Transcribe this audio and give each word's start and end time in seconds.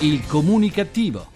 Il 0.00 0.24
comunicativo. 0.26 1.28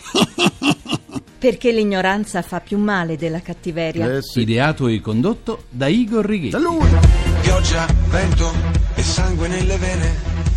Perché 1.39 1.73
l'ignoranza 1.73 2.43
fa 2.43 2.61
più 2.61 2.79
male 2.79 3.17
della 3.17 3.41
cattiveria. 3.41 4.17
Eh 4.17 4.23
sì. 4.23 4.41
Ideato 4.41 4.87
e 4.87 5.01
condotto 5.01 5.65
da 5.69 5.89
Igor 5.89 6.25
Righetti. 6.25 6.63
Lui. 6.63 6.87
Pioggia, 7.41 7.87
vento 8.09 8.53
e 8.95 9.03
sangue 9.03 9.49
nelle 9.49 9.77
vene, 9.77 10.15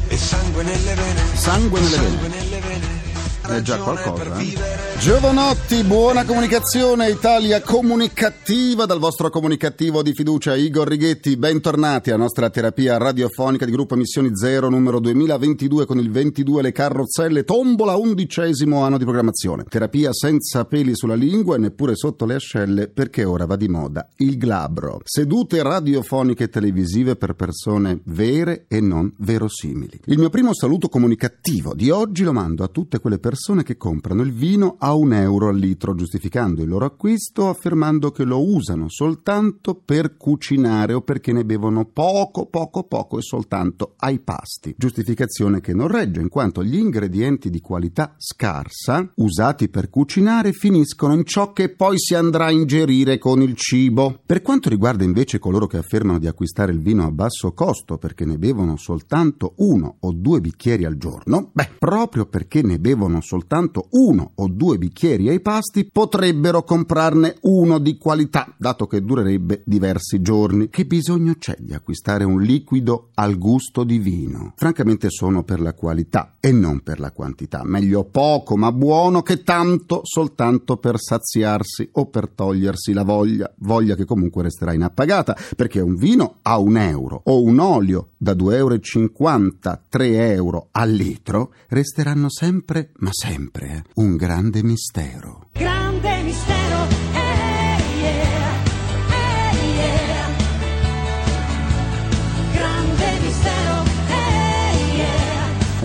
e 0.07 0.17
sangue 0.17 0.63
nelle 0.63 0.93
vene, 0.93 1.21
Sangue 1.33 1.79
nelle 1.79 1.95
sangue 1.95 2.29
vene. 2.29 2.43
nelle 2.43 2.59
vene. 2.59 3.57
È 3.57 3.61
già 3.61 3.77
qualcosa. 3.77 4.11
per 4.23 4.39
eh. 4.39 4.94
Giovanotti, 4.97 5.83
buona 5.83 6.25
comunicazione, 6.25 7.09
Italia 7.09 7.61
comunicativa 7.61 8.85
dal 8.85 8.97
vostro 8.97 9.29
comunicativo 9.29 10.01
di 10.01 10.13
fiducia 10.13 10.55
Igor 10.55 10.87
Righetti. 10.87 11.37
Bentornati 11.37 12.09
alla 12.09 12.23
nostra 12.23 12.49
terapia 12.49 12.97
radiofonica 12.97 13.65
di 13.65 13.71
gruppo 13.71 13.95
Missioni 13.95 14.35
Zero 14.35 14.67
numero 14.67 14.99
2022 14.99 15.85
con 15.85 15.99
il 15.99 16.09
22 16.09 16.63
Le 16.63 16.71
Carrozzelle, 16.71 17.43
tombola 17.43 17.95
undicesimo 17.95 18.83
anno 18.83 18.97
di 18.97 19.03
programmazione. 19.03 19.65
Terapia 19.69 20.11
senza 20.11 20.65
peli 20.65 20.95
sulla 20.95 21.13
lingua 21.13 21.55
e 21.55 21.59
neppure 21.59 21.95
sotto 21.95 22.25
le 22.25 22.35
ascelle 22.35 22.87
perché 22.87 23.25
ora 23.25 23.45
va 23.45 23.57
di 23.57 23.67
moda 23.67 24.09
il 24.17 24.37
glabro. 24.39 25.01
Sedute 25.03 25.61
radiofoniche 25.61 26.45
e 26.45 26.49
televisive 26.49 27.15
per 27.15 27.35
persone 27.35 27.99
vere 28.05 28.65
e 28.67 28.81
non 28.81 29.13
verosimili. 29.17 29.99
Il 30.05 30.17
mio 30.17 30.29
primo 30.29 30.55
saluto 30.55 30.89
comunicativo 30.89 31.75
di 31.75 31.91
oggi 31.91 32.23
lo 32.23 32.33
mando 32.33 32.63
a 32.63 32.69
tutte 32.69 32.99
quelle 32.99 33.19
persone 33.19 33.61
che 33.61 33.77
comprano 33.77 34.23
il 34.23 34.33
vino 34.33 34.77
un 34.93 35.13
euro 35.13 35.49
al 35.49 35.57
litro, 35.57 35.95
giustificando 35.95 36.61
il 36.61 36.69
loro 36.69 36.85
acquisto 36.85 37.49
affermando 37.49 38.11
che 38.11 38.23
lo 38.23 38.43
usano 38.43 38.89
soltanto 38.89 39.73
per 39.75 40.17
cucinare 40.17 40.93
o 40.93 41.01
perché 41.01 41.31
ne 41.31 41.45
bevono 41.45 41.85
poco, 41.85 42.45
poco, 42.45 42.83
poco 42.83 43.17
e 43.17 43.21
soltanto 43.21 43.93
ai 43.97 44.19
pasti. 44.19 44.75
Giustificazione 44.77 45.61
che 45.61 45.73
non 45.73 45.87
regge, 45.87 46.21
in 46.21 46.29
quanto 46.29 46.63
gli 46.63 46.77
ingredienti 46.77 47.49
di 47.49 47.61
qualità 47.61 48.15
scarsa, 48.17 49.11
usati 49.15 49.69
per 49.69 49.89
cucinare, 49.89 50.51
finiscono 50.51 51.13
in 51.13 51.25
ciò 51.25 51.51
che 51.51 51.69
poi 51.69 51.97
si 51.97 52.15
andrà 52.15 52.45
a 52.45 52.51
ingerire 52.51 53.17
con 53.17 53.41
il 53.41 53.55
cibo. 53.55 54.19
Per 54.25 54.41
quanto 54.41 54.69
riguarda 54.69 55.03
invece 55.03 55.39
coloro 55.39 55.67
che 55.67 55.77
affermano 55.77 56.19
di 56.19 56.27
acquistare 56.27 56.71
il 56.71 56.79
vino 56.79 57.05
a 57.05 57.11
basso 57.11 57.53
costo 57.53 57.97
perché 57.97 58.25
ne 58.25 58.37
bevono 58.37 58.77
soltanto 58.77 59.53
uno 59.57 59.97
o 59.99 60.11
due 60.11 60.41
bicchieri 60.41 60.85
al 60.85 60.97
giorno, 60.97 61.49
beh, 61.53 61.71
proprio 61.79 62.25
perché 62.25 62.61
ne 62.61 62.79
bevono 62.79 63.21
soltanto 63.21 63.87
uno 63.91 64.31
o 64.35 64.47
due 64.47 64.74
bicchieri 64.77 65.29
ai 65.29 65.39
pasti, 65.39 65.89
potrebbero 65.91 66.63
comprarne 66.63 67.37
uno 67.41 67.79
di 67.79 67.97
qualità, 67.97 68.53
dato 68.57 68.87
che 68.87 69.03
durerebbe 69.03 69.61
diversi 69.65 70.21
giorni. 70.21 70.69
Che 70.69 70.85
bisogno 70.85 71.35
c'è 71.37 71.55
di 71.59 71.73
acquistare 71.73 72.23
un 72.23 72.41
liquido 72.41 73.09
al 73.15 73.37
gusto 73.37 73.83
di 73.83 73.97
vino? 73.97 74.53
Francamente 74.55 75.09
sono 75.09 75.43
per 75.43 75.59
la 75.61 75.73
qualità 75.73 76.35
e 76.39 76.51
non 76.51 76.81
per 76.81 76.99
la 76.99 77.11
quantità. 77.11 77.63
Meglio 77.63 78.03
poco 78.03 78.55
ma 78.57 78.71
buono 78.71 79.21
che 79.21 79.43
tanto 79.43 80.01
soltanto 80.03 80.77
per 80.77 80.99
saziarsi 80.99 81.89
o 81.93 82.07
per 82.07 82.29
togliersi 82.29 82.93
la 82.93 83.03
voglia, 83.03 83.51
voglia 83.59 83.95
che 83.95 84.05
comunque 84.05 84.43
resterà 84.43 84.73
inappagata, 84.73 85.35
perché 85.55 85.79
un 85.79 85.95
vino 85.95 86.37
a 86.41 86.57
un 86.57 86.77
euro 86.77 87.21
o 87.25 87.41
un 87.41 87.59
olio 87.59 88.09
da 88.17 88.33
2,50 88.33 88.51
euro, 88.53 89.81
3 89.89 90.33
euro 90.33 90.67
al 90.71 90.91
litro 90.91 91.53
resteranno 91.69 92.29
sempre, 92.29 92.91
ma 92.97 93.09
sempre, 93.11 93.67
eh, 93.67 93.83
un 93.95 94.15
grande 94.15 94.63
mistero. 94.65 95.47
Grande 95.53 95.84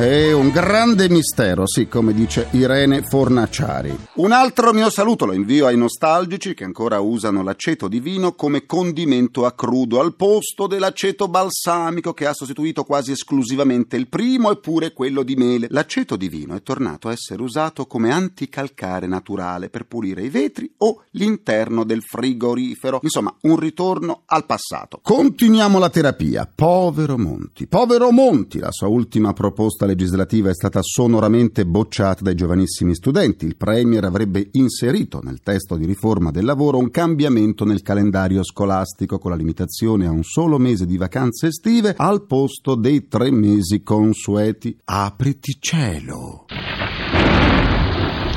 È 0.00 0.32
un 0.32 0.48
grande 0.48 1.10
mistero, 1.10 1.66
sì, 1.66 1.86
come 1.86 2.14
dice 2.14 2.46
Irene 2.52 3.02
Fornaciari. 3.02 3.94
Un 4.14 4.32
altro 4.32 4.72
mio 4.72 4.88
saluto 4.88 5.26
lo 5.26 5.34
invio 5.34 5.66
ai 5.66 5.76
nostalgici 5.76 6.54
che 6.54 6.64
ancora 6.64 7.00
usano 7.00 7.42
l'aceto 7.42 7.86
di 7.86 8.00
vino 8.00 8.32
come 8.32 8.64
condimento 8.64 9.44
a 9.44 9.52
crudo 9.52 10.00
al 10.00 10.16
posto 10.16 10.66
dell'aceto 10.66 11.28
balsamico 11.28 12.14
che 12.14 12.24
ha 12.26 12.32
sostituito 12.32 12.84
quasi 12.84 13.12
esclusivamente 13.12 13.98
il 13.98 14.08
primo 14.08 14.50
eppure 14.50 14.94
quello 14.94 15.22
di 15.22 15.36
mele. 15.36 15.66
L'aceto 15.68 16.16
di 16.16 16.30
vino 16.30 16.54
è 16.54 16.62
tornato 16.62 17.08
a 17.08 17.12
essere 17.12 17.42
usato 17.42 17.84
come 17.84 18.10
anticalcare 18.10 19.06
naturale 19.06 19.68
per 19.68 19.84
pulire 19.84 20.22
i 20.22 20.30
vetri 20.30 20.72
o 20.78 21.04
l'interno 21.10 21.84
del 21.84 22.00
frigorifero. 22.00 23.00
Insomma, 23.02 23.36
un 23.42 23.58
ritorno 23.58 24.22
al 24.24 24.46
passato. 24.46 25.00
Continuiamo 25.02 25.78
la 25.78 25.90
terapia. 25.90 26.50
Povero 26.52 27.18
Monti, 27.18 27.66
povero 27.66 28.10
Monti, 28.10 28.60
la 28.60 28.72
sua 28.72 28.88
ultima 28.88 29.34
proposta 29.34 29.88
legislativa 29.90 30.50
è 30.50 30.54
stata 30.54 30.80
sonoramente 30.82 31.66
bocciata 31.66 32.22
dai 32.22 32.34
giovanissimi 32.34 32.94
studenti. 32.94 33.44
Il 33.44 33.56
Premier 33.56 34.04
avrebbe 34.04 34.48
inserito 34.52 35.20
nel 35.22 35.40
testo 35.42 35.76
di 35.76 35.84
riforma 35.84 36.30
del 36.30 36.44
lavoro 36.44 36.78
un 36.78 36.90
cambiamento 36.90 37.64
nel 37.64 37.82
calendario 37.82 38.44
scolastico 38.44 39.18
con 39.18 39.32
la 39.32 39.36
limitazione 39.36 40.06
a 40.06 40.10
un 40.10 40.22
solo 40.22 40.58
mese 40.58 40.86
di 40.86 40.96
vacanze 40.96 41.48
estive 41.48 41.94
al 41.96 42.24
posto 42.26 42.74
dei 42.74 43.08
tre 43.08 43.30
mesi 43.30 43.82
consueti. 43.82 44.76
Apriti 44.84 45.56
cielo! 45.58 46.46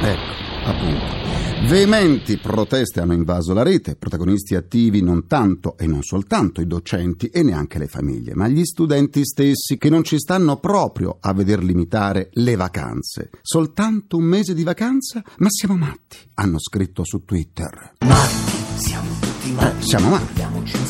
Ecco, 0.06 0.53
appunto. 0.66 1.24
Veementi 1.68 2.38
proteste 2.38 3.00
hanno 3.00 3.14
invaso 3.14 3.54
la 3.54 3.64
rete, 3.64 3.96
protagonisti 3.96 4.56
attivi 4.56 5.02
non 5.02 5.28
tanto 5.28 5.78
e 5.78 5.88
non 5.88 6.04
soltanto 6.04 6.60
i 6.60 6.68
docenti 6.68 7.28
e 7.28 7.42
neanche 7.42 7.80
le 7.80 7.88
famiglie, 7.88 8.36
ma 8.36 8.50
gli 8.50 8.66
studenti 8.66 9.24
stessi 9.24 9.78
che 9.78 9.90
non 9.90 10.04
ci 10.04 10.20
stanno 10.20 10.58
proprio 10.58 11.18
a 11.22 11.32
veder 11.34 11.64
limitare 11.64 12.30
le 12.34 12.58
vacanze. 12.58 13.30
Soltanto 13.42 14.18
un 14.18 14.26
mese 14.26 14.54
di 14.54 14.64
vacanza? 14.64 15.24
Ma 15.38 15.48
siamo 15.50 15.78
matti, 15.78 16.18
hanno 16.34 16.60
scritto 16.60 17.06
su 17.06 17.24
Twitter. 17.24 17.94
Eh, 18.00 18.78
siamo 18.78 19.10
matti. 19.10 19.33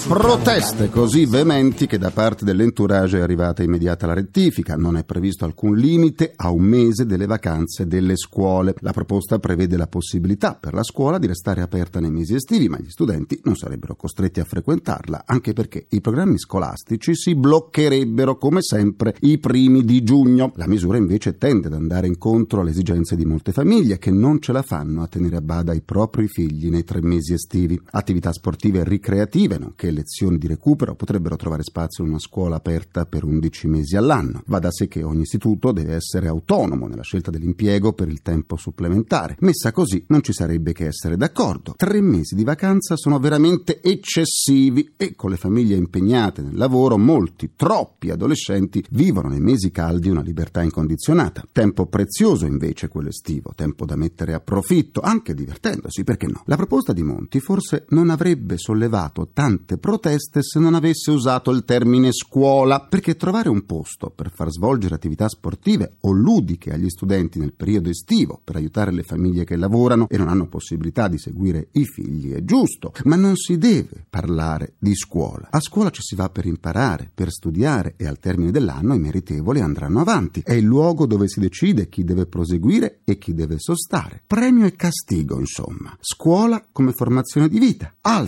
Proteste 0.08 0.90
così 0.90 1.26
veementi 1.26 1.88
che 1.88 1.98
da 1.98 2.12
parte 2.12 2.46
dell'entourage 2.46 3.18
è 3.18 3.22
arrivata 3.22 3.64
immediata 3.64 4.06
la 4.06 4.14
rettifica. 4.14 4.76
Non 4.76 4.96
è 4.96 5.04
previsto 5.04 5.44
alcun 5.44 5.76
limite 5.76 6.34
a 6.36 6.52
un 6.52 6.62
mese 6.62 7.08
delle 7.08 7.26
vacanze 7.26 7.88
delle 7.88 8.16
scuole. 8.16 8.76
La 8.82 8.92
proposta 8.92 9.40
prevede 9.40 9.76
la 9.76 9.88
possibilità 9.88 10.54
per 10.54 10.76
la 10.76 10.84
scuola 10.84 11.18
di 11.18 11.26
restare 11.26 11.62
aperta 11.62 12.00
nei 12.00 12.12
mesi 12.12 12.36
estivi, 12.36 12.70
ma 12.70 12.78
gli 12.78 12.92
studenti 12.92 13.40
non 13.44 13.56
sarebbero 13.56 13.96
costretti 13.96 14.40
a 14.40 14.46
frequentarla, 14.46 15.24
anche 15.26 15.54
perché 15.54 15.88
i 15.90 16.00
programmi 16.00 16.38
scolastici 16.38 17.16
si 17.16 17.34
bloccherebbero 17.34 18.38
come 18.38 18.62
sempre 18.62 19.16
i 19.22 19.40
primi 19.40 19.84
di 19.84 20.04
giugno. 20.04 20.52
La 20.58 20.68
misura 20.68 20.98
invece 20.98 21.40
tende 21.40 21.68
ad 21.68 21.74
andare 21.74 22.06
incontro 22.06 22.62
alle 22.62 22.70
esigenze 22.70 23.16
di 23.16 23.26
molte 23.26 23.52
famiglie 23.52 23.98
che 23.98 24.12
non 24.12 24.40
ce 24.40 24.52
la 24.52 24.62
fanno 24.62 25.02
a 25.02 25.08
tenere 25.08 25.38
a 25.38 25.42
bada 25.42 25.74
i 25.74 25.82
propri 25.82 26.28
figli 26.28 26.70
nei 26.70 26.84
tre 26.84 27.02
mesi 27.02 27.34
estivi. 27.34 27.82
Attività 27.92 28.30
sportive 28.30 28.42
e 28.46 28.84
ricreative, 28.84 29.58
nonché 29.58 29.90
lezioni 29.90 30.38
di 30.38 30.48
recupero 30.48 30.96
potrebbero 30.96 31.38
trovare 31.38 31.64
spazio 31.64 32.04
in 32.04 32.10
una 32.10 32.20
scuola 32.20 32.58
aperta 32.58 33.06
per 33.06 33.24
11 33.24 33.68
mesi 33.68 33.96
all'anno. 33.96 34.44
Va 34.48 34.60
da 34.60 34.70
sé 34.70 34.90
che 34.90 35.02
ogni 35.02 35.22
istituto 35.22 35.72
deve 35.72 35.96
essere 35.96 36.28
autonomo 36.28 36.88
nella 36.88 37.04
scelta 37.04 37.32
dell'impiego 37.32 37.94
per 37.94 38.10
il 38.10 38.22
tempo 38.22 38.58
supplementare. 38.58 39.38
Messa 39.40 39.72
così 39.72 40.04
non 40.08 40.22
ci 40.22 40.34
sarebbe 40.34 40.74
che 40.74 40.88
essere 40.88 41.16
d'accordo. 41.16 41.74
Tre 41.78 42.02
mesi 42.02 42.36
di 42.36 42.44
vacanza 42.44 42.98
sono 42.98 43.18
veramente 43.18 43.82
eccessivi 43.82 44.94
e 44.98 45.16
con 45.16 45.30
le 45.30 45.38
famiglie 45.38 45.78
impegnate 45.78 46.42
nel 46.42 46.58
lavoro 46.58 46.98
molti, 46.98 47.52
troppi 47.56 48.10
adolescenti 48.10 48.84
vivono 48.92 49.30
nei 49.30 49.40
mesi 49.40 49.72
caldi 49.72 50.10
una 50.10 50.22
libertà 50.22 50.62
incondizionata. 50.62 51.46
Tempo 51.52 51.86
prezioso 51.86 52.46
invece 52.46 52.90
quello 52.90 53.10
estivo, 53.10 53.54
tempo 53.56 53.86
da 53.86 53.96
mettere 53.96 54.34
a 54.34 54.42
profitto, 54.42 55.00
anche 55.00 55.34
divertendosi, 55.34 56.04
perché 56.04 56.28
no? 56.28 56.44
La 56.46 56.58
proposta 56.58 56.92
di 56.92 57.04
Monti 57.04 57.40
forse 57.40 57.86
non 57.90 58.10
avrebbe 58.10 58.32
sollevato 58.56 59.30
tante 59.34 59.78
proteste 59.78 60.42
se 60.42 60.60
non 60.60 60.74
avesse 60.74 61.12
usato 61.12 61.52
il 61.52 61.64
termine 61.66 62.12
scuola, 62.12 62.82
perché 62.82 63.16
trovare 63.16 63.50
un 63.50 63.66
posto 63.66 64.10
per 64.10 64.32
far 64.32 64.50
svolgere 64.52 64.96
attività 64.96 65.28
sportive 65.28 65.96
o 66.02 66.12
ludiche 66.12 66.72
agli 66.72 66.90
studenti 66.90 67.40
nel 67.40 67.54
periodo 67.54 67.90
estivo 67.90 68.40
per 68.44 68.56
aiutare 68.56 68.92
le 68.92 69.04
famiglie 69.04 69.44
che 69.44 69.56
lavorano 69.56 70.08
e 70.10 70.18
non 70.18 70.28
hanno 70.28 70.48
possibilità 70.48 71.08
di 71.08 71.18
seguire 71.18 71.70
i 71.74 71.86
figli 71.86 72.32
è 72.34 72.44
giusto, 72.44 72.92
ma 73.06 73.16
non 73.16 73.36
si 73.36 73.58
deve 73.58 74.06
parlare 74.10 74.74
di 74.80 74.96
scuola. 74.96 75.48
A 75.50 75.60
scuola 75.60 75.90
ci 75.90 76.02
si 76.02 76.16
va 76.16 76.30
per 76.30 76.46
imparare, 76.46 77.10
per 77.14 77.32
studiare 77.32 77.94
e 77.98 78.06
al 78.06 78.20
termine 78.20 78.52
dell'anno 78.52 78.94
i 78.94 79.00
meritevoli 79.00 79.60
andranno 79.60 80.02
avanti. 80.02 80.42
È 80.44 80.54
il 80.54 80.66
luogo 80.66 81.06
dove 81.06 81.28
si 81.28 81.40
decide 81.40 81.90
chi 81.90 82.04
deve 82.04 82.26
proseguire 82.26 83.00
e 83.04 83.18
chi 83.18 83.34
deve 83.34 83.56
sostare. 83.58 84.22
Premio 84.26 84.66
e 84.66 84.76
castigo, 84.76 85.40
insomma. 85.40 85.96
Scuola 86.00 86.64
come 86.72 86.92
formazione 86.92 87.48
di 87.48 87.60
vita. 87.60 87.94
Altro 88.02 88.23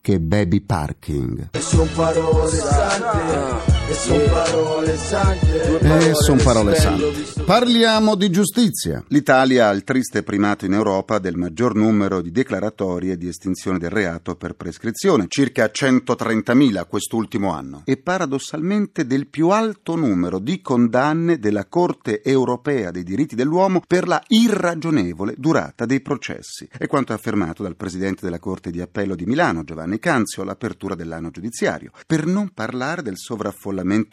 che 0.00 0.20
baby 0.20 0.60
parking. 0.60 1.56
Sono 1.58 1.86
parole 1.94 2.56
sante 2.56 3.83
E 3.86 3.92
son 3.92 4.30
parole 4.30 4.96
sante. 4.96 6.08
E 6.08 6.14
son 6.14 6.40
parole 6.42 6.74
sante. 6.74 7.42
Parliamo 7.44 8.14
di 8.14 8.30
giustizia. 8.30 9.04
L'Italia 9.08 9.68
ha 9.68 9.72
il 9.72 9.84
triste 9.84 10.22
primato 10.22 10.64
in 10.64 10.72
Europa 10.72 11.18
del 11.18 11.36
maggior 11.36 11.74
numero 11.74 12.22
di 12.22 12.30
declaratorie 12.30 13.18
di 13.18 13.28
estinzione 13.28 13.78
del 13.78 13.90
reato 13.90 14.36
per 14.36 14.54
prescrizione, 14.54 15.26
circa 15.28 15.66
130.000 15.66 16.86
quest'ultimo 16.88 17.52
anno, 17.52 17.82
e 17.84 17.98
paradossalmente 17.98 19.06
del 19.06 19.26
più 19.26 19.50
alto 19.50 19.94
numero 19.96 20.38
di 20.38 20.62
condanne 20.62 21.38
della 21.38 21.66
Corte 21.66 22.22
europea 22.22 22.90
dei 22.90 23.02
diritti 23.02 23.34
dell'uomo 23.34 23.82
per 23.86 24.08
la 24.08 24.22
irragionevole 24.28 25.34
durata 25.36 25.84
dei 25.84 26.00
processi. 26.00 26.66
È 26.74 26.86
quanto 26.86 27.12
affermato 27.12 27.62
dal 27.62 27.76
presidente 27.76 28.24
della 28.24 28.38
Corte 28.38 28.70
di 28.70 28.80
Appello 28.80 29.14
di 29.14 29.26
Milano, 29.26 29.62
Giovanni 29.62 29.98
Canzio, 29.98 30.40
all'apertura 30.40 30.94
dell'anno 30.94 31.30
giudiziario, 31.30 31.90
per 32.06 32.24
non 32.24 32.48
parlare 32.54 33.02
del 33.02 33.18
sovraffollamento 33.18 33.72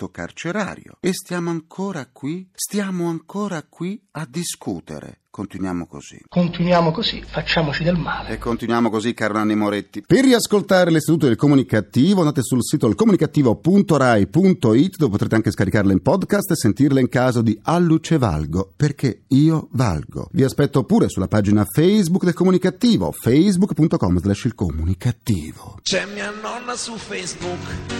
carcerario. 0.09 0.97
E 0.99 1.13
stiamo 1.13 1.49
ancora 1.49 2.07
qui? 2.07 2.49
Stiamo 2.53 3.07
ancora 3.07 3.63
qui 3.63 4.01
a 4.11 4.25
discutere. 4.29 5.20
Continuiamo 5.31 5.87
così. 5.87 6.19
Continuiamo 6.27 6.91
così, 6.91 7.23
facciamoci 7.25 7.85
del 7.85 7.95
male. 7.95 8.31
E 8.31 8.37
continuiamo 8.37 8.89
così, 8.89 9.13
caro 9.13 9.35
Nanni 9.35 9.55
Moretti. 9.55 10.03
Per 10.05 10.25
riascoltare 10.25 10.91
l'istituto 10.91 11.27
del 11.27 11.37
comunicativo 11.37 12.19
andate 12.19 12.43
sul 12.43 12.61
sito 12.61 12.85
ilcomunicativo.rai.it 12.87 14.97
dove 14.97 15.11
potrete 15.11 15.35
anche 15.35 15.51
scaricarla 15.51 15.93
in 15.93 16.01
podcast 16.01 16.51
e 16.51 16.57
sentirla 16.57 16.99
in 16.99 17.07
caso 17.07 17.41
di 17.41 17.57
Alluce 17.63 18.17
Valgo, 18.17 18.73
perché 18.75 19.21
io 19.29 19.69
valgo. 19.71 20.27
Vi 20.33 20.43
aspetto 20.43 20.83
pure 20.83 21.07
sulla 21.07 21.29
pagina 21.29 21.63
Facebook 21.63 22.25
del 22.25 22.33
comunicativo, 22.33 23.13
facebook.com 23.13 24.19
slash 24.19 24.43
il 24.43 24.53
comunicativo. 24.53 25.79
C'è 25.81 26.07
mia 26.13 26.29
nonna 26.29 26.75
su 26.75 26.97
Facebook 26.97 27.57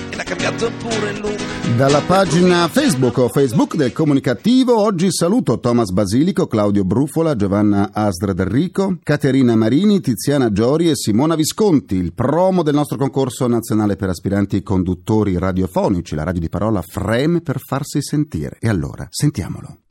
e 0.10 0.18
l'ha 0.18 0.24
cambiato 0.24 0.70
pure 0.80 1.18
look. 1.18 1.40
Dalla 1.78 2.02
pagina 2.02 2.68
Facebook 2.68 3.20
o 3.20 3.30
Facebook 3.30 3.78
del 3.78 3.94
comunicativo 3.94 4.78
oggi 4.78 5.10
saluto 5.14 5.62
Thomas 5.62 5.92
Basilico, 5.92 6.48
Claudio 6.48 6.84
Bruffola, 7.22 7.36
Giovanna 7.36 7.90
Asdra 7.94 8.34
D'Enrico, 8.34 8.98
Caterina 9.04 9.56
Marini, 9.56 10.02
Tiziana 10.02 10.52
Giori 10.52 10.90
e 10.90 10.96
Simona 10.96 11.36
Visconti, 11.36 11.96
il 11.96 12.14
promo 12.14 12.64
del 12.64 12.74
nostro 12.74 12.98
concorso 12.98 13.48
nazionale 13.48 13.96
per 13.96 14.10
aspiranti 14.10 14.64
conduttori 14.64 15.38
radiofonici, 15.38 16.16
la 16.16 16.24
radio 16.24 16.42
di 16.42 16.50
parola 16.50 16.82
Freme 16.82 17.42
per 17.42 17.60
farsi 17.60 18.02
sentire. 18.02 18.58
E 18.60 18.68
allora, 18.68 19.08
sentiamolo. 19.10 19.91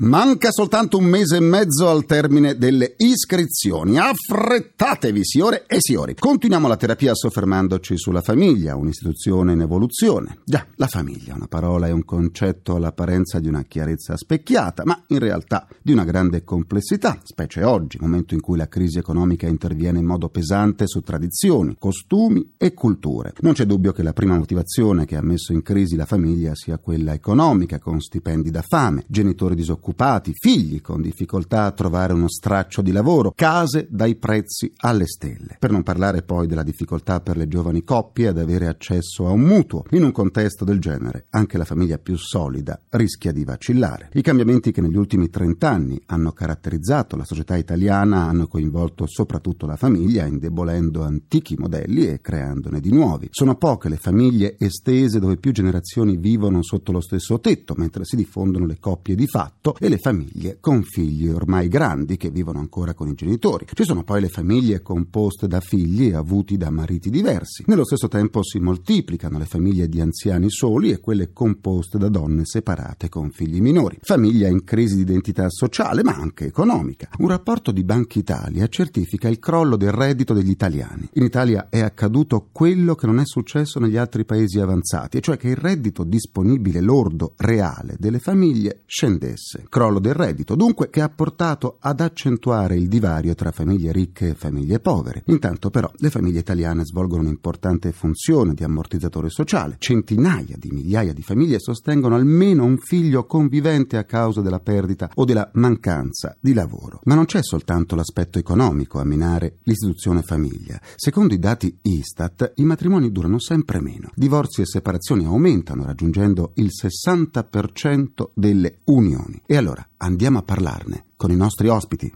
Manca 0.00 0.52
soltanto 0.52 0.96
un 0.96 1.06
mese 1.06 1.38
e 1.38 1.40
mezzo 1.40 1.88
al 1.88 2.04
termine 2.04 2.56
delle 2.56 2.94
iscrizioni. 2.98 3.98
Affrettatevi, 3.98 5.24
signore 5.24 5.64
e 5.66 5.78
signori. 5.80 6.14
Continuiamo 6.14 6.68
la 6.68 6.76
terapia 6.76 7.16
soffermandoci 7.16 7.98
sulla 7.98 8.20
famiglia, 8.20 8.76
un'istituzione 8.76 9.54
in 9.54 9.60
evoluzione. 9.60 10.38
Già, 10.44 10.64
la 10.76 10.86
famiglia, 10.86 11.34
una 11.34 11.48
parola 11.48 11.88
e 11.88 11.90
un 11.90 12.04
concetto 12.04 12.76
all'apparenza 12.76 13.40
di 13.40 13.48
una 13.48 13.64
chiarezza 13.64 14.16
specchiata, 14.16 14.84
ma 14.84 15.02
in 15.08 15.18
realtà 15.18 15.66
di 15.82 15.90
una 15.90 16.04
grande 16.04 16.44
complessità, 16.44 17.18
specie 17.24 17.64
oggi, 17.64 17.98
momento 18.00 18.34
in 18.34 18.40
cui 18.40 18.56
la 18.56 18.68
crisi 18.68 18.98
economica 18.98 19.48
interviene 19.48 19.98
in 19.98 20.06
modo 20.06 20.28
pesante 20.28 20.86
su 20.86 21.00
tradizioni, 21.00 21.74
costumi 21.76 22.52
e 22.56 22.72
culture. 22.72 23.32
Non 23.40 23.54
c'è 23.54 23.64
dubbio 23.64 23.90
che 23.90 24.04
la 24.04 24.12
prima 24.12 24.38
motivazione 24.38 25.06
che 25.06 25.16
ha 25.16 25.22
messo 25.22 25.52
in 25.52 25.62
crisi 25.62 25.96
la 25.96 26.06
famiglia 26.06 26.54
sia 26.54 26.78
quella 26.78 27.14
economica, 27.14 27.80
con 27.80 28.00
stipendi 28.00 28.52
da 28.52 28.62
fame, 28.62 29.04
genitori 29.08 29.56
disoccupati 29.56 29.86
occupati, 29.88 30.34
figli 30.34 30.82
con 30.82 31.00
difficoltà 31.00 31.64
a 31.64 31.72
trovare 31.72 32.12
uno 32.12 32.28
straccio 32.28 32.82
di 32.82 32.92
lavoro, 32.92 33.32
case 33.34 33.86
dai 33.90 34.16
prezzi 34.16 34.70
alle 34.76 35.06
stelle. 35.06 35.56
Per 35.58 35.70
non 35.70 35.82
parlare 35.82 36.22
poi 36.22 36.46
della 36.46 36.62
difficoltà 36.62 37.20
per 37.20 37.38
le 37.38 37.48
giovani 37.48 37.82
coppie 37.84 38.28
ad 38.28 38.38
avere 38.38 38.66
accesso 38.66 39.26
a 39.26 39.30
un 39.30 39.40
mutuo. 39.40 39.84
In 39.92 40.04
un 40.04 40.12
contesto 40.12 40.64
del 40.64 40.78
genere, 40.78 41.26
anche 41.30 41.56
la 41.56 41.64
famiglia 41.64 41.96
più 41.96 42.16
solida 42.16 42.78
rischia 42.90 43.32
di 43.32 43.44
vacillare. 43.44 44.10
I 44.12 44.20
cambiamenti 44.20 44.72
che 44.72 44.82
negli 44.82 44.96
ultimi 44.96 45.30
trent'anni 45.30 46.02
hanno 46.06 46.32
caratterizzato 46.32 47.16
la 47.16 47.24
società 47.24 47.56
italiana 47.56 48.26
hanno 48.28 48.46
coinvolto 48.46 49.06
soprattutto 49.06 49.64
la 49.64 49.76
famiglia, 49.76 50.26
indebolendo 50.26 51.02
antichi 51.02 51.56
modelli 51.56 52.06
e 52.06 52.20
creandone 52.20 52.80
di 52.80 52.92
nuovi. 52.92 53.28
Sono 53.30 53.56
poche 53.56 53.88
le 53.88 53.96
famiglie 53.96 54.56
estese 54.58 55.18
dove 55.18 55.38
più 55.38 55.52
generazioni 55.52 56.18
vivono 56.18 56.62
sotto 56.62 56.92
lo 56.92 57.00
stesso 57.00 57.40
tetto, 57.40 57.72
mentre 57.76 58.04
si 58.04 58.16
diffondono 58.16 58.66
le 58.66 58.76
coppie 58.78 59.14
di 59.14 59.26
fatto 59.26 59.76
e 59.78 59.88
le 59.88 59.98
famiglie 59.98 60.58
con 60.60 60.82
figli 60.82 61.28
ormai 61.28 61.68
grandi 61.68 62.16
che 62.16 62.30
vivono 62.30 62.58
ancora 62.58 62.94
con 62.94 63.08
i 63.08 63.14
genitori. 63.14 63.66
Ci 63.72 63.84
sono 63.84 64.04
poi 64.04 64.20
le 64.20 64.28
famiglie 64.28 64.82
composte 64.82 65.46
da 65.46 65.60
figli 65.60 66.12
avuti 66.12 66.56
da 66.56 66.70
mariti 66.70 67.10
diversi. 67.10 67.64
Nello 67.66 67.84
stesso 67.84 68.08
tempo 68.08 68.42
si 68.42 68.58
moltiplicano 68.58 69.38
le 69.38 69.44
famiglie 69.44 69.88
di 69.88 70.00
anziani 70.00 70.50
soli 70.50 70.90
e 70.90 70.98
quelle 70.98 71.32
composte 71.32 71.98
da 71.98 72.08
donne 72.08 72.44
separate 72.44 73.08
con 73.08 73.30
figli 73.30 73.60
minori. 73.60 73.98
Famiglia 74.02 74.48
in 74.48 74.64
crisi 74.64 74.96
di 74.96 75.02
identità 75.02 75.48
sociale 75.48 76.02
ma 76.02 76.14
anche 76.14 76.46
economica. 76.46 77.08
Un 77.18 77.28
rapporto 77.28 77.70
di 77.70 77.84
Banca 77.84 78.18
Italia 78.18 78.66
certifica 78.68 79.28
il 79.28 79.38
crollo 79.38 79.76
del 79.76 79.92
reddito 79.92 80.34
degli 80.34 80.50
italiani. 80.50 81.08
In 81.14 81.24
Italia 81.24 81.68
è 81.68 81.80
accaduto 81.80 82.48
quello 82.50 82.94
che 82.94 83.06
non 83.06 83.20
è 83.20 83.24
successo 83.24 83.78
negli 83.78 83.96
altri 83.96 84.24
paesi 84.24 84.58
avanzati, 84.58 85.18
e 85.18 85.20
cioè 85.20 85.36
che 85.36 85.48
il 85.48 85.56
reddito 85.56 86.04
disponibile 86.04 86.80
lordo 86.80 87.34
reale 87.36 87.96
delle 87.98 88.18
famiglie 88.18 88.82
scendesse 88.86 89.57
crollo 89.68 89.98
del 89.98 90.14
reddito, 90.14 90.54
dunque 90.54 90.90
che 90.90 91.00
ha 91.00 91.08
portato 91.08 91.76
ad 91.80 92.00
accentuare 92.00 92.76
il 92.76 92.88
divario 92.88 93.34
tra 93.34 93.50
famiglie 93.50 93.92
ricche 93.92 94.28
e 94.28 94.34
famiglie 94.34 94.80
povere. 94.80 95.22
Intanto 95.26 95.70
però 95.70 95.90
le 95.96 96.10
famiglie 96.10 96.40
italiane 96.40 96.84
svolgono 96.84 97.22
un'importante 97.22 97.92
funzione 97.92 98.54
di 98.54 98.64
ammortizzatore 98.64 99.28
sociale. 99.30 99.76
Centinaia 99.78 100.56
di 100.56 100.70
migliaia 100.70 101.12
di 101.12 101.22
famiglie 101.22 101.58
sostengono 101.58 102.14
almeno 102.14 102.64
un 102.64 102.78
figlio 102.78 103.24
convivente 103.24 103.96
a 103.96 104.04
causa 104.04 104.40
della 104.40 104.60
perdita 104.60 105.10
o 105.14 105.24
della 105.24 105.50
mancanza 105.54 106.36
di 106.40 106.52
lavoro. 106.52 107.00
Ma 107.04 107.14
non 107.14 107.24
c'è 107.24 107.42
soltanto 107.42 107.94
l'aspetto 107.94 108.38
economico 108.38 108.98
a 108.98 109.04
minare 109.04 109.58
l'istituzione 109.62 110.22
famiglia. 110.22 110.80
Secondo 110.96 111.34
i 111.34 111.38
dati 111.38 111.76
Istat, 111.82 112.52
i 112.56 112.64
matrimoni 112.64 113.10
durano 113.12 113.38
sempre 113.38 113.80
meno. 113.80 114.10
Divorzi 114.14 114.62
e 114.62 114.66
separazioni 114.66 115.24
aumentano 115.24 115.84
raggiungendo 115.84 116.52
il 116.54 116.70
60% 116.70 118.30
delle 118.34 118.78
unioni. 118.84 119.40
E 119.50 119.56
allora 119.56 119.82
andiamo 119.96 120.40
a 120.40 120.42
parlarne 120.42 121.04
con 121.16 121.30
i 121.30 121.34
nostri 121.34 121.68
ospiti. 121.68 122.12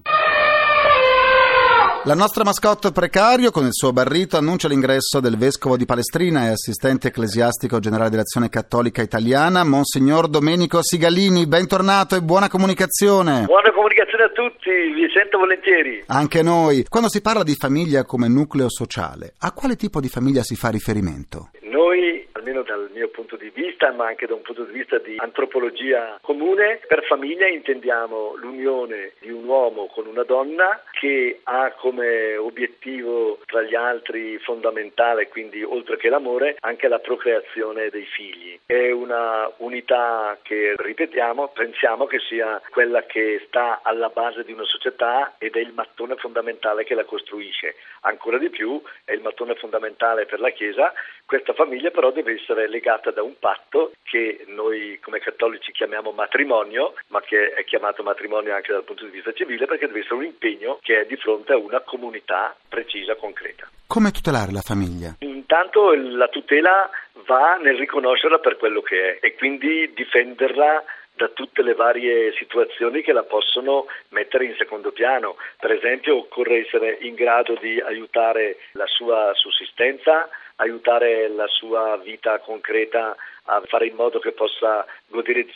La 2.05 2.12
nostra 2.12 2.45
mascotte 2.45 2.93
precario 2.93 3.51
con 3.51 3.65
il 3.65 3.73
suo 3.73 3.91
barrito 3.91 4.37
annuncia 4.37 4.69
l'ingresso 4.69 5.19
del 5.19 5.39
vescovo 5.39 5.79
di 5.79 5.87
Palestrina 5.87 6.45
e 6.45 6.49
assistente 6.49 7.09
ecclesiastico 7.09 7.79
generale 7.79 8.11
dell'Azione 8.11 8.51
Cattolica 8.51 9.01
Italiana, 9.01 9.65
Monsignor 9.65 10.29
Domenico 10.29 10.83
Sigalini. 10.83 11.47
Bentornato 11.47 12.17
e 12.17 12.21
buona 12.21 12.51
comunicazione. 12.51 13.47
Buona 13.47 13.73
comunicazione 13.73 14.25
a 14.25 14.29
tutti, 14.29 14.69
vi 14.69 15.09
sento 15.15 15.39
volentieri. 15.39 16.05
Anche 16.09 16.43
noi. 16.43 16.85
Quando 16.87 17.09
si 17.09 17.23
parla 17.23 17.45
di 17.45 17.55
famiglia 17.55 18.05
come 18.05 18.29
nucleo 18.29 18.69
sociale, 18.69 19.33
a 19.39 19.53
quale 19.53 19.77
tipo 19.77 20.01
di 20.01 20.09
famiglia 20.11 20.43
si 20.43 20.55
fa 20.55 20.69
riferimento? 20.69 21.49
Noi, 21.62 22.29
almeno 22.33 22.62
dal 22.62 22.91
mio 23.02 23.09
punto 23.09 23.37
di 23.37 23.50
vista, 23.50 23.90
ma 23.90 24.06
anche 24.06 24.26
da 24.26 24.35
un 24.35 24.42
punto 24.42 24.62
di 24.62 24.73
vista 24.73 24.99
di 24.99 25.16
antropologia 25.18 26.18
comune, 26.23 26.80
per 26.87 27.04
famiglia 27.04 27.49
intendiamo 27.49 28.37
l'unione 28.37 29.12
di 29.18 29.30
un 29.30 29.44
uomo 29.44 29.87
con 29.87 30.06
una 30.06 30.23
donna 30.23 30.82
che 30.92 31.40
ha 31.42 31.73
come 31.73 32.37
obiettivo 32.37 33.40
tra 33.47 33.62
gli 33.62 33.75
altri 33.75 34.38
fondamentale, 34.38 35.28
quindi 35.28 35.62
oltre 35.64 35.97
che 35.97 36.09
l'amore, 36.09 36.56
anche 36.61 36.87
la 36.87 37.00
procreazione 37.00 37.90
dei 37.90 38.04
figli. 38.04 38.59
È 38.64 38.90
una 38.92 39.50
unità 39.59 40.38
che, 40.42 40.75
ripetiamo, 40.76 41.49
pensiamo 41.49 42.06
che 42.06 42.21
sia 42.21 42.61
quella 42.71 43.04
che 43.04 43.42
sta 43.47 43.80
alla 43.82 44.11
base 44.11 44.44
di 44.44 44.52
una 44.52 44.64
società 44.64 45.35
ed 45.38 45.56
è 45.56 45.61
il 45.61 45.73
mattone 45.73 46.14
fondamentale 46.16 46.85
che 46.85 46.94
la 46.94 47.04
costruisce. 47.04 47.75
Ancora 48.02 48.38
di 48.38 48.50
più 48.50 48.80
è 49.04 49.12
il 49.12 49.23
mattone 49.23 49.54
fondamentale 49.56 50.26
per 50.26 50.38
la 50.38 50.50
Chiesa. 50.50 50.92
Questa 51.26 51.52
famiglia 51.54 51.90
però 51.90 52.11
deve 52.11 52.35
essere 52.35 52.68
legata 52.68 52.92
da 53.13 53.23
un 53.23 53.39
patto 53.39 53.93
che 54.03 54.45
noi 54.49 54.99
come 55.03 55.21
cattolici 55.21 55.73
chiamiamo 55.73 56.13
matrimonio, 56.13 56.95
ma 57.09 57.21
che 57.21 57.53
è 57.55 57.65
chiamato 57.65 58.03
matrimonio 58.03 58.55
anche 58.55 58.73
dal 58.73 58.85
punto 58.85 59.05
di 59.05 59.11
vista 59.11 59.33
civile 59.33 59.67
perché 59.67 59.87
deve 59.87 60.01
essere 60.01 60.15
un 60.15 60.25
impegno 60.25 60.79
che 60.83 61.01
è 61.01 61.07
di 61.07 61.17
fronte 61.17 61.53
a 61.53 61.57
una 61.57 61.81
comunità 61.81 62.55
precisa, 62.69 63.15
concreta. 63.15 63.69
Come 63.87 64.11
tutelare 64.11 64.53
la 64.53 64.61
famiglia? 64.61 65.17
Intanto 65.21 65.95
la 65.95 66.29
tutela 66.29 66.91
va 67.27 67.57
nel 67.57 67.77
riconoscerla 67.77 68.39
per 68.39 68.57
quello 68.57 68.81
che 68.81 69.19
è 69.19 69.27
e 69.27 69.35
quindi 69.35 69.93
difenderla 69.95 70.83
da 71.15 71.29
tutte 71.29 71.63
le 71.63 71.75
varie 71.75 72.33
situazioni 72.33 73.03
che 73.03 73.13
la 73.13 73.23
possono 73.23 73.87
mettere 74.09 74.47
in 74.47 74.55
secondo 74.57 74.93
piano. 74.93 75.37
Per 75.59 75.71
esempio 75.71 76.17
occorre 76.17 76.65
essere 76.67 76.99
in 77.03 77.15
grado 77.15 77.55
di 77.61 77.81
aiutare 77.81 78.57
la 78.73 78.87
sua 78.87 79.33
sussistenza, 79.35 80.29
aiutare 80.62 81.28
la 81.28 81.47
sua 81.49 81.97
vita 81.97 82.38
concreta 82.38 83.16
a 83.45 83.61
fare 83.66 83.87
in 83.87 83.97
modo 83.97 84.21
che 84.21 84.31
possa 84.33 84.87
godere 85.09 85.47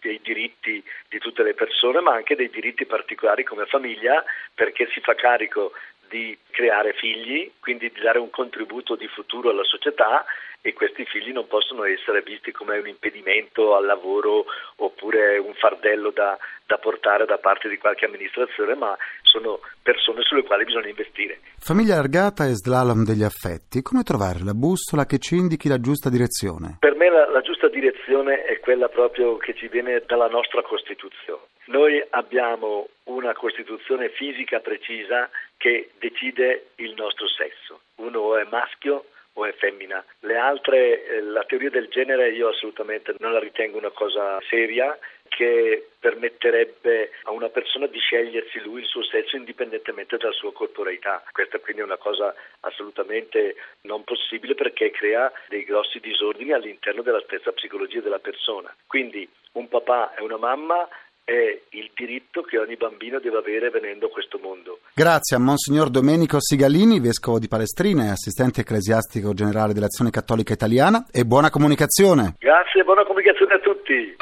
dei 0.00 0.20
diritti 0.22 0.82
di 1.08 1.18
tutte 1.18 1.44
le 1.44 1.54
persone, 1.54 2.00
ma 2.00 2.14
anche 2.14 2.34
dei 2.34 2.50
diritti 2.50 2.84
particolari 2.84 3.44
come 3.44 3.66
famiglia, 3.66 4.24
perché 4.54 4.88
si 4.92 5.00
fa 5.00 5.14
carico 5.14 5.72
di 6.08 6.36
creare 6.50 6.92
figli, 6.94 7.50
quindi 7.60 7.90
di 7.92 8.00
dare 8.00 8.18
un 8.18 8.30
contributo 8.30 8.96
di 8.96 9.06
futuro 9.08 9.50
alla 9.50 9.64
società 9.64 10.24
e 10.66 10.72
questi 10.72 11.04
figli 11.04 11.32
non 11.32 11.46
possono 11.46 11.84
essere 11.84 12.22
visti 12.22 12.50
come 12.50 12.76
un 12.78 12.88
impedimento 12.88 13.76
al 13.76 13.84
lavoro 13.84 14.46
oppure 14.76 15.38
un 15.38 15.54
fardello 15.54 16.10
da, 16.10 16.36
da 16.66 16.76
portare 16.78 17.24
da 17.24 17.38
parte 17.38 17.68
di 17.68 17.78
qualche 17.78 18.06
amministrazione, 18.06 18.74
ma 18.74 18.96
sono 19.22 19.60
persone 19.80 20.22
sulle 20.22 20.42
quali 20.42 20.64
bisogna 20.64 20.88
investire. 20.88 21.38
Famiglia 21.58 21.94
allargata 21.94 22.46
e 22.46 22.54
slalom 22.54 23.04
degli 23.04 23.22
affetti, 23.22 23.80
come 23.80 24.02
trovare 24.02 24.42
la 24.42 24.54
bussola 24.54 25.06
che 25.06 25.18
ci 25.18 25.36
indichi 25.36 25.68
la 25.68 25.78
giusta 25.78 26.10
direzione? 26.10 26.78
Per 26.80 26.96
me 26.96 27.10
la, 27.10 27.30
la 27.30 27.42
giusta 27.42 27.68
direzione 27.68 28.42
è 28.42 28.58
quella 28.58 28.88
proprio 28.88 29.36
che 29.36 29.54
ci 29.54 29.68
viene 29.68 30.02
dalla 30.04 30.28
nostra 30.28 30.62
Costituzione. 30.62 31.42
Noi 31.66 32.04
abbiamo 32.10 32.88
una 33.04 33.34
Costituzione 33.34 34.08
fisica 34.10 34.60
precisa 34.60 35.28
che 35.56 35.90
decide 35.98 36.70
il 36.76 36.94
nostro 36.94 37.26
sesso. 37.28 37.80
Uno 37.96 38.36
è 38.36 38.44
maschio 38.44 39.06
o 39.36 39.44
è 39.44 39.52
femmina. 39.52 40.04
Le 40.20 40.36
altre, 40.36 41.04
eh, 41.04 41.20
la 41.20 41.44
teoria 41.44 41.70
del 41.70 41.88
genere 41.88 42.30
io 42.30 42.48
assolutamente 42.48 43.14
non 43.18 43.32
la 43.32 43.38
ritengo 43.38 43.78
una 43.78 43.90
cosa 43.90 44.40
seria 44.48 44.98
che 45.28 45.88
permetterebbe 45.98 47.10
a 47.24 47.32
una 47.32 47.48
persona 47.48 47.86
di 47.86 47.98
scegliersi 47.98 48.60
lui 48.60 48.80
il 48.80 48.86
suo 48.86 49.02
sesso 49.02 49.36
indipendentemente 49.36 50.16
dalla 50.16 50.32
sua 50.32 50.52
corporeità. 50.52 51.22
Questa 51.32 51.58
quindi 51.58 51.82
è 51.82 51.84
una 51.84 51.98
cosa 51.98 52.34
assolutamente 52.60 53.56
non 53.82 54.04
possibile 54.04 54.54
perché 54.54 54.90
crea 54.90 55.30
dei 55.48 55.64
grossi 55.64 56.00
disordini 56.00 56.52
all'interno 56.52 57.02
della 57.02 57.20
stessa 57.22 57.52
psicologia 57.52 58.00
della 58.00 58.20
persona. 58.20 58.74
Quindi 58.86 59.28
un 59.52 59.68
papà 59.68 60.14
e 60.14 60.22
una 60.22 60.36
mamma 60.38 60.88
è 61.26 61.58
il 61.70 61.90
diritto 61.92 62.42
che 62.42 62.56
ogni 62.56 62.76
bambino 62.76 63.18
deve 63.18 63.38
avere 63.38 63.68
venendo 63.70 64.06
a 64.06 64.10
questo 64.10 64.38
mondo. 64.40 64.78
Grazie 64.94 65.36
a 65.36 65.40
Monsignor 65.40 65.90
Domenico 65.90 66.40
Sigalini, 66.40 67.00
vescovo 67.00 67.40
di 67.40 67.48
Palestrina 67.48 68.04
e 68.04 68.10
assistente 68.10 68.60
ecclesiastico 68.60 69.34
generale 69.34 69.72
dell'Azione 69.72 70.10
Cattolica 70.10 70.52
Italiana 70.52 71.04
e 71.10 71.24
buona 71.24 71.50
comunicazione. 71.50 72.36
Grazie 72.38 72.82
e 72.82 72.84
buona 72.84 73.04
comunicazione 73.04 73.54
a 73.54 73.58
tutti. 73.58 74.16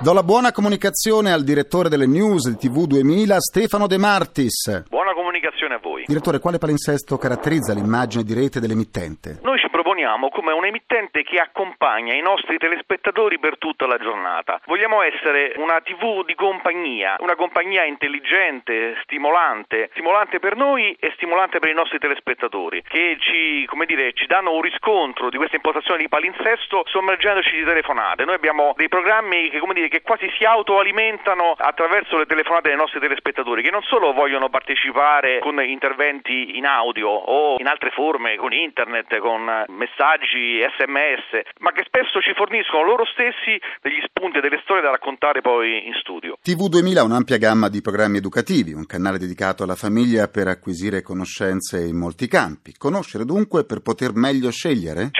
Do 0.00 0.12
la 0.12 0.22
buona 0.22 0.52
comunicazione 0.52 1.32
al 1.32 1.42
direttore 1.42 1.88
delle 1.88 2.06
news 2.06 2.48
di 2.48 2.56
TV 2.56 2.86
2000, 2.86 3.40
Stefano 3.40 3.86
De 3.86 3.98
Martis. 3.98 4.84
Buona 4.88 5.12
comunicazione 5.12 5.74
a 5.74 5.78
voi. 5.78 6.04
Direttore, 6.06 6.38
quale 6.38 6.58
palinsesto 6.58 7.16
caratterizza 7.16 7.72
l'immagine 7.72 8.22
di 8.22 8.34
rete 8.34 8.60
dell'emittente? 8.60 9.40
Noi 9.42 9.57
proponiamo 9.98 10.28
come 10.28 10.52
un 10.52 10.64
emittente 10.64 11.24
che 11.24 11.40
accompagna 11.40 12.14
i 12.14 12.20
nostri 12.20 12.56
telespettatori 12.56 13.40
per 13.40 13.58
tutta 13.58 13.84
la 13.86 13.98
giornata. 13.98 14.60
Vogliamo 14.66 15.02
essere 15.02 15.54
una 15.56 15.80
TV 15.80 16.24
di 16.24 16.36
compagnia, 16.36 17.16
una 17.18 17.34
compagnia 17.34 17.82
intelligente, 17.84 18.96
stimolante, 19.02 19.88
stimolante 19.92 20.38
per 20.38 20.54
noi 20.54 20.96
e 21.00 21.10
stimolante 21.16 21.58
per 21.58 21.70
i 21.70 21.74
nostri 21.74 21.98
telespettatori, 21.98 22.82
che 22.82 23.16
ci, 23.18 23.64
come 23.66 23.86
dire, 23.86 24.12
ci 24.12 24.26
danno 24.26 24.52
un 24.52 24.62
riscontro 24.62 25.30
di 25.30 25.36
questa 25.36 25.56
impostazione 25.56 25.98
di 25.98 26.08
palinsesto 26.08 26.84
sommergendoci 26.86 27.56
di 27.56 27.64
telefonate. 27.64 28.24
Noi 28.24 28.36
abbiamo 28.36 28.74
dei 28.76 28.88
programmi 28.88 29.50
che, 29.50 29.58
come 29.58 29.74
dire, 29.74 29.88
che 29.88 30.02
quasi 30.02 30.30
si 30.38 30.44
autoalimentano 30.44 31.56
attraverso 31.58 32.18
le 32.18 32.26
telefonate 32.26 32.68
dei 32.68 32.78
nostri 32.78 33.00
telespettatori, 33.00 33.62
che 33.62 33.72
non 33.72 33.82
solo 33.82 34.12
vogliono 34.12 34.48
partecipare 34.48 35.40
con 35.40 35.60
interventi 35.60 36.56
in 36.56 36.66
audio 36.66 37.08
o 37.08 37.56
in 37.58 37.66
altre 37.66 37.90
forme, 37.90 38.36
con 38.36 38.52
internet, 38.52 39.18
con 39.18 39.64
messaggi, 39.68 39.86
sms, 39.96 41.60
ma 41.60 41.72
che 41.72 41.84
spesso 41.86 42.20
ci 42.20 42.34
forniscono 42.34 42.84
loro 42.84 43.04
stessi 43.06 43.58
degli 43.80 44.00
spunti 44.04 44.38
e 44.38 44.40
delle 44.40 44.60
storie 44.62 44.82
da 44.82 44.90
raccontare 44.90 45.40
poi 45.40 45.86
in 45.86 45.94
studio. 45.94 46.38
TV 46.42 46.68
2000 46.68 47.00
ha 47.00 47.04
un'ampia 47.04 47.38
gamma 47.38 47.68
di 47.68 47.80
programmi 47.80 48.18
educativi, 48.18 48.72
un 48.72 48.86
canale 48.86 49.18
dedicato 49.18 49.62
alla 49.62 49.76
famiglia 49.76 50.28
per 50.28 50.48
acquisire 50.48 51.02
conoscenze 51.02 51.84
in 51.84 51.96
molti 51.96 52.28
campi. 52.28 52.74
Conoscere 52.76 53.24
dunque 53.24 53.64
per 53.64 53.80
poter 53.80 54.12
meglio 54.14 54.50
scegliere? 54.50 55.10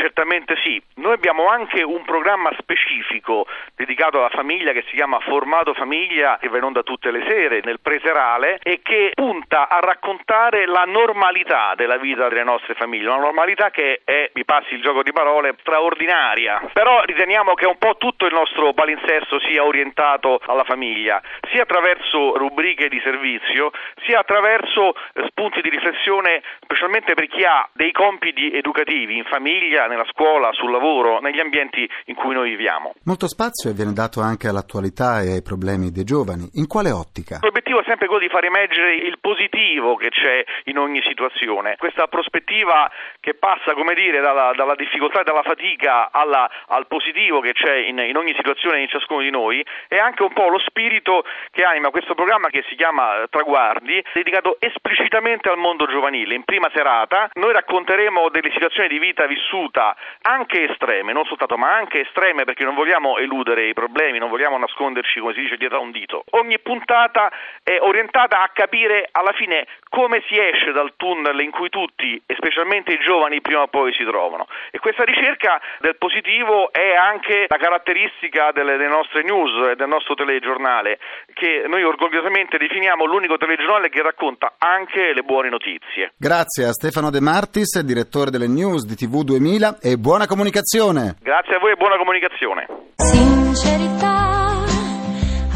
Certamente 0.49 0.57
sì. 0.62 0.83
Noi 0.97 1.12
abbiamo 1.12 1.49
anche 1.49 1.83
un 1.83 2.02
programma 2.05 2.50
specifico 2.59 3.47
dedicato 3.76 4.19
alla 4.19 4.31
famiglia 4.31 4.73
che 4.73 4.85
si 4.88 4.97
chiama 4.97 5.21
Formato 5.21 5.75
Famiglia, 5.75 6.38
che 6.40 6.49
va 6.49 6.57
in 6.57 6.64
onda 6.64 6.83
tutte 6.83 7.11
le 7.11 7.25
sere 7.28 7.61
nel 7.62 7.81
preserale 7.81 8.59
e 8.62 8.81
che 8.83 9.12
punta 9.14 9.69
a 9.69 9.78
raccontare 9.81 10.67
la 10.67 10.85
normalità 10.85 11.75
della 11.76 11.99
vita 11.99 12.28
delle 12.28 12.45
nostre 12.45 12.75
famiglie, 12.75 13.09
una 13.09 13.19
normalità 13.19 13.71
che 13.71 14.00
è, 14.05 14.31
mi 14.33 14.45
passi 14.45 14.75
il 14.75 14.83
gioco 14.83 15.02
di 15.02 15.12
parole, 15.12 15.55
straordinaria. 15.61 16.71
Però 16.73 17.02
riteniamo 17.05 17.55
che 17.55 17.67
un 17.67 17.78
po' 17.78 17.97
tutto 17.99 18.26
il 18.26 18.33
nostro 18.33 18.73
palinsesto 18.73 19.38
sia 19.40 19.64
orientato 19.64 20.40
alla 20.47 20.64
famiglia, 20.64 21.21
sia 21.50 21.62
attraverso 21.62 22.37
rubriche 22.37 22.88
di 22.88 23.00
servizio, 23.05 23.71
sia 24.05 24.21
attraverso 24.21 24.95
eh, 24.95 25.26
spunti 25.28 25.61
di 25.61 25.69
riflessione, 25.69 26.43
specialmente 26.62 27.14
per 27.14 27.26
chi 27.26 27.45
ha 27.45 27.69
dei 27.73 27.93
compiti 27.93 28.52
educativi 28.52 29.17
in 29.17 29.25
famiglia, 29.25 29.87
nella 29.87 30.07
scuola, 30.11 30.38
sul 30.52 30.71
lavoro 30.71 30.78
lavoro, 30.88 31.21
negli 31.21 31.40
ambienti 31.40 31.88
in 32.07 32.14
cui 32.14 32.35
noi 32.35 32.50
viviamo. 32.50 32.95
Molto 33.04 33.26
spazio 33.28 33.73
viene 33.73 33.92
dato 33.92 34.21
anche 34.21 34.49
all'attualità 34.49 35.21
e 35.21 35.33
ai 35.33 35.42
problemi 35.42 35.90
dei 35.90 36.04
giovani. 36.04 36.49
In 36.54 36.66
quale 36.66 36.90
ottica? 36.90 37.38
L'obiettivo 37.42 37.80
è 37.80 37.85
sempre 37.85 38.07
quello 38.07 38.23
di 38.23 38.28
far 38.28 38.45
emergere 38.45 38.95
il 38.95 39.18
positivo 39.21 39.97
che 39.97 40.09
c'è 40.09 40.45
in 40.64 40.78
ogni 40.78 41.02
situazione. 41.02 41.76
Questa 41.76 42.07
prospettiva 42.07 42.90
che 43.21 43.35
passa, 43.35 43.75
come 43.75 43.95
dire, 43.95 44.21
dalla, 44.21 44.52
dalla 44.54 44.75
difficoltà 44.75 45.21
e 45.21 45.25
dalla 45.25 45.42
fatica 45.42 46.11
alla, 46.11 46.49
al 46.68 46.87
positivo 46.87 47.40
che 47.40 47.52
c'è 47.52 47.76
in, 47.76 47.99
in 47.99 48.16
ogni 48.16 48.35
situazione 48.35 48.80
in 48.80 48.88
ciascuno 48.88 49.21
di 49.21 49.30
noi 49.30 49.64
è 49.88 49.99
anche 49.99 50.23
un 50.23 50.33
po' 50.33 50.49
lo 50.49 50.59
spirito 50.61 51.25
che 51.50 51.64
anima 51.64 51.90
questo 51.90 52.14
programma 52.14 52.49
che 52.49 52.64
si 52.68 52.75
chiama 52.76 53.26
Traguardi, 53.28 54.02
dedicato 54.14 54.57
esplicitamente 54.61 55.49
al 55.49 55.59
mondo 55.59 55.87
giovanile. 55.87 56.35
In 56.35 56.45
prima 56.45 56.71
serata 56.73 57.28
noi 57.35 57.52
racconteremo 57.52 58.28
delle 58.30 58.50
situazioni 58.52 58.88
di 58.88 58.99
vita 58.99 59.26
vissuta 59.26 59.97
anche 60.28 60.68
estreme, 60.70 61.14
non 61.14 61.25
soltanto 61.25 61.56
ma 61.56 61.75
anche 61.75 62.00
estreme 62.00 62.44
perché 62.44 62.62
non 62.62 62.75
vogliamo 62.75 63.16
eludere 63.16 63.66
i 63.66 63.73
problemi, 63.73 64.18
non 64.18 64.28
vogliamo 64.28 64.58
nasconderci 64.58 65.20
come 65.20 65.32
si 65.32 65.40
dice 65.40 65.56
dietro 65.56 65.78
a 65.78 65.80
un 65.80 65.90
dito. 65.90 66.25
Ogni 66.30 66.58
puntata 66.61 67.32
è 67.62 67.78
orientata 67.80 68.42
a 68.42 68.50
capire 68.52 69.08
alla 69.11 69.32
fine 69.32 69.66
come 69.88 70.23
si 70.28 70.38
esce 70.38 70.73
dal 70.73 70.92
tunnel 70.97 71.40
in 71.40 71.50
cui 71.50 71.70
tutti, 71.70 72.20
e 72.26 72.35
specialmente 72.37 72.92
i 72.92 72.99
giovani, 72.99 73.40
prima 73.40 73.62
o 73.62 73.68
poi 73.68 73.92
si 73.94 74.04
trovano. 74.04 74.47
E 74.70 74.78
questa 74.78 75.04
ricerca 75.04 75.61
del 75.80 75.97
positivo 75.97 76.70
è 76.73 76.94
anche 76.94 77.47
la 77.49 77.56
caratteristica 77.56 78.52
delle, 78.52 78.76
delle 78.76 78.88
nostre 78.88 79.23
news 79.23 79.73
e 79.73 79.76
del 79.76 79.88
nostro 79.88 80.14
telegiornale, 80.14 80.99
che 81.32 81.64
noi 81.68 81.82
orgogliosamente 81.82 82.58
definiamo 82.58 83.06
l'unico 83.06 83.38
telegiornale 83.38 83.88
che 83.88 84.02
racconta 84.02 84.54
anche 84.58 85.14
le 85.14 85.23
buone 85.23 85.49
notizie. 85.49 86.12
Grazie 86.16 86.66
a 86.66 86.73
Stefano 86.73 87.11
De 87.11 87.20
Martis, 87.20 87.80
direttore 87.80 88.30
delle 88.30 88.47
news 88.47 88.85
di 88.85 88.94
TV 88.94 89.23
2000 89.25 89.78
e 89.80 89.97
buona 90.18 90.26
comunicazione. 90.26 91.16
Grazie 91.22 91.54
a 91.54 91.58
voi 91.60 91.70
e 91.70 91.76
buona 91.76 91.96
comunicazione. 91.96 92.66
Sincerità, 92.96 94.64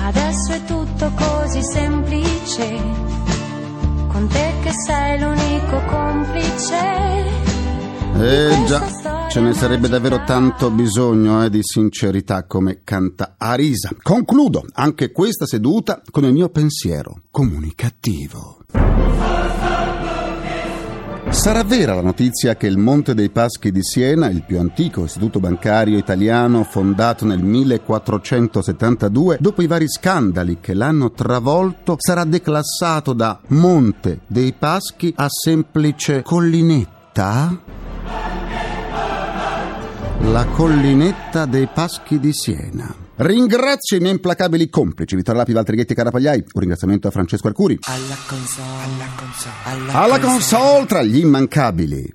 adesso 0.07 0.52
è 0.52 0.64
tutto 0.64 1.11
così 1.16 1.62
semplice. 1.64 2.69
Con 4.07 4.28
te 4.28 4.52
che 4.62 4.71
sei 4.71 5.19
l'unico 5.19 5.81
complice. 5.87 6.78
Eh 8.21 8.64
già, 8.66 9.28
ce 9.28 9.40
ne 9.40 9.52
sarebbe 9.52 9.88
davvero 9.88 10.23
tanto 10.23 10.71
bisogno 10.71 11.42
eh, 11.42 11.50
di 11.50 11.61
sincerità 11.62 12.45
come 12.45 12.83
canta 12.85 13.35
Arisa. 13.38 13.90
Concludo 14.00 14.62
anche 14.75 15.11
questa 15.11 15.45
seduta 15.45 16.02
con 16.09 16.23
il 16.23 16.33
mio 16.33 16.50
pensiero 16.50 17.23
comunicativo. 17.33 18.59
Sarà 21.33 21.65
vera 21.65 21.95
la 21.95 22.03
notizia 22.03 22.55
che 22.57 22.69
il 22.69 22.77
Monte 22.77 23.15
dei 23.15 23.31
Paschi 23.31 23.73
di 23.73 23.83
Siena, 23.83 24.29
il 24.29 24.45
più 24.45 24.61
antico 24.61 25.05
istituto 25.05 25.41
bancario 25.41 25.99
italiano 25.99 26.62
fondato 26.62 27.25
nel 27.25 27.43
1472, 27.43 29.39
dopo 29.41 29.62
i 29.62 29.67
vari 29.67 29.89
scandali 29.89 30.59
che 30.61 30.73
l'hanno 30.73 31.11
travolto, 31.11 31.97
sarà 31.99 32.25
declassato 32.25 33.12
da 33.12 33.41
Monte 33.49 34.21
dei 34.29 34.53
Paschi 34.53 35.12
a 35.17 35.27
semplice 35.29 36.23
collinetta? 36.23 37.59
La 40.21 40.45
collinetta 40.47 41.47
dei 41.47 41.67
Paschi 41.67 42.21
di 42.21 42.33
Siena. 42.33 43.02
Ringrazio 43.16 43.97
i 43.97 44.00
miei 44.00 44.12
implacabili 44.12 44.69
complici, 44.71 45.14
Vittorio 45.16 45.40
Lapi, 45.40 45.52
Valtrighetti 45.52 45.92
e 45.92 45.97
Carapagliai. 45.97 46.38
Un 46.38 46.61
ringraziamento 46.61 47.09
a 47.09 47.11
Francesco 47.11 47.47
Arcuri. 47.49 47.78
Alla 47.83 48.16
console, 48.26 48.66
alla 48.83 49.09
console, 49.16 49.92
Alla 49.92 50.19
console 50.19 50.87
tra 50.87 51.02
gli 51.02 51.19
immancabili. 51.19 52.14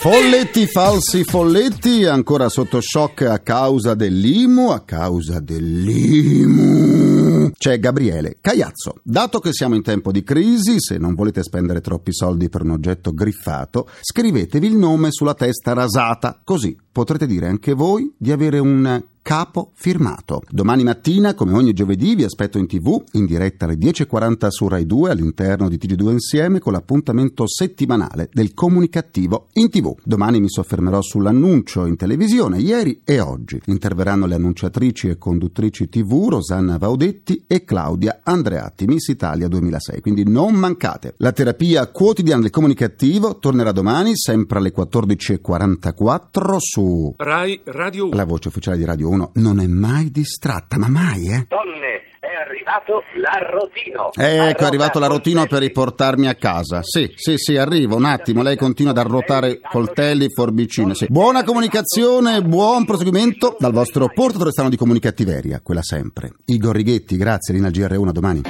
Folletti 0.00 0.66
falsi 0.66 1.24
folletti, 1.24 2.06
ancora 2.06 2.48
sotto 2.48 2.80
shock 2.80 3.20
a 3.22 3.40
causa 3.40 3.94
dell'IMU, 3.94 4.70
a 4.70 4.80
causa 4.80 5.40
dell'IMU. 5.40 7.09
C'è 7.56 7.78
Gabriele 7.78 8.36
Cagliazzo. 8.40 9.00
Dato 9.02 9.38
che 9.38 9.52
siamo 9.52 9.74
in 9.74 9.82
tempo 9.82 10.12
di 10.12 10.22
crisi, 10.22 10.76
se 10.78 10.98
non 10.98 11.14
volete 11.14 11.42
spendere 11.42 11.80
troppi 11.80 12.12
soldi 12.12 12.48
per 12.48 12.62
un 12.62 12.70
oggetto 12.70 13.12
griffato, 13.12 13.88
scrivetevi 14.00 14.66
il 14.66 14.76
nome 14.76 15.08
sulla 15.10 15.34
testa 15.34 15.72
rasata, 15.72 16.40
così 16.44 16.76
potrete 16.90 17.26
dire 17.26 17.46
anche 17.46 17.72
voi 17.72 18.12
di 18.16 18.32
avere 18.32 18.58
un 18.58 19.02
capo 19.30 19.70
firmato. 19.74 20.42
Domani 20.50 20.82
mattina, 20.82 21.34
come 21.34 21.52
ogni 21.52 21.72
giovedì, 21.72 22.16
vi 22.16 22.24
aspetto 22.24 22.58
in 22.58 22.66
tv, 22.66 23.00
in 23.12 23.26
diretta 23.26 23.64
alle 23.64 23.76
10.40 23.76 24.48
su 24.48 24.66
Rai 24.66 24.86
2 24.86 25.08
all'interno 25.08 25.68
di 25.68 25.78
TG2 25.80 26.10
Insieme 26.10 26.58
con 26.58 26.72
l'appuntamento 26.72 27.46
settimanale 27.46 28.28
del 28.32 28.54
comunicativo 28.54 29.46
in 29.52 29.70
tv. 29.70 29.94
Domani 30.02 30.40
mi 30.40 30.50
soffermerò 30.50 31.00
sull'annuncio 31.00 31.86
in 31.86 31.94
televisione, 31.94 32.58
ieri 32.58 33.02
e 33.04 33.20
oggi. 33.20 33.62
Interverranno 33.66 34.26
le 34.26 34.34
annunciatrici 34.34 35.06
e 35.06 35.16
conduttrici 35.16 35.88
tv 35.88 36.26
Rosanna 36.30 36.76
Vaudetti 36.76 37.44
e 37.46 37.62
Claudia 37.62 38.22
Andreatti, 38.24 38.86
Miss 38.86 39.06
Italia 39.06 39.46
2006, 39.46 40.00
quindi 40.00 40.28
non 40.28 40.54
mancate. 40.54 41.14
La 41.18 41.30
terapia 41.30 41.86
quotidiana 41.86 42.40
del 42.40 42.50
comunicativo 42.50 43.38
tornerà 43.38 43.70
domani, 43.70 44.16
sempre 44.16 44.58
alle 44.58 44.72
14.44 44.76 46.56
su 46.58 47.14
Rai 47.16 47.60
Radio 47.62 48.06
1. 48.06 48.16
la 48.16 48.24
voce 48.24 48.48
ufficiale 48.48 48.76
di 48.76 48.84
Radio 48.84 49.08
1 49.08 49.18
non 49.34 49.60
è 49.60 49.66
mai 49.66 50.10
distratta, 50.10 50.78
ma 50.78 50.88
mai, 50.88 51.26
eh? 51.28 51.46
Donne, 51.48 52.02
è 52.20 52.34
arrivato 52.34 53.02
l'arrotino. 53.14 54.10
Ecco, 54.14 54.62
è 54.62 54.66
arrivato 54.66 54.98
l'arrotino 54.98 55.46
per 55.46 55.60
riportarmi 55.60 56.28
a 56.28 56.34
casa. 56.34 56.80
Sì, 56.82 57.10
sì, 57.16 57.36
sì, 57.36 57.56
arrivo 57.56 57.96
un 57.96 58.04
attimo. 58.04 58.42
Lei 58.42 58.56
continua 58.56 58.92
ad 58.92 58.98
arrotare 58.98 59.60
coltelli, 59.60 60.30
forbicine. 60.30 60.94
Sì. 60.94 61.06
Buona 61.08 61.44
comunicazione, 61.44 62.42
buon 62.42 62.84
proseguimento 62.84 63.56
dal 63.58 63.72
vostro 63.72 64.08
portatore 64.12 64.50
strano 64.50 64.68
di 64.68 64.76
comunicattiveria, 64.76 65.60
quella 65.62 65.82
sempre. 65.82 66.32
Igor 66.46 66.74
Righetti, 66.74 67.16
grazie, 67.16 67.54
Lina 67.54 67.68
GR1, 67.68 68.08
a 68.08 68.12
domani. 68.12 68.42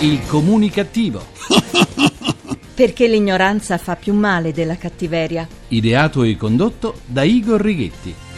Il 0.00 0.26
comunicativo. 0.26 1.22
Perché 2.74 3.06
l'ignoranza 3.06 3.78
fa 3.78 3.96
più 3.96 4.14
male 4.14 4.52
della 4.52 4.76
cattiveria. 4.76 5.46
Ideato 5.68 6.22
e 6.22 6.36
condotto 6.36 7.00
da 7.06 7.22
Igor 7.22 7.60
Righetti. 7.60 8.31